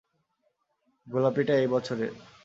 [1.07, 2.11] গোলাপিটা এই বছরের।